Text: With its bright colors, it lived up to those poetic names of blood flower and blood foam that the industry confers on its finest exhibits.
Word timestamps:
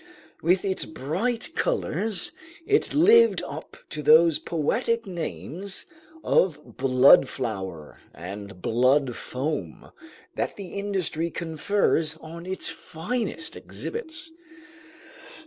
With 0.41 0.65
its 0.65 0.83
bright 0.83 1.51
colors, 1.53 2.31
it 2.65 2.95
lived 2.95 3.43
up 3.47 3.77
to 3.91 4.01
those 4.01 4.39
poetic 4.39 5.05
names 5.05 5.85
of 6.23 6.75
blood 6.75 7.29
flower 7.29 7.99
and 8.11 8.63
blood 8.63 9.15
foam 9.15 9.91
that 10.33 10.55
the 10.55 10.69
industry 10.73 11.29
confers 11.29 12.17
on 12.19 12.47
its 12.47 12.67
finest 12.67 13.55
exhibits. 13.55 14.31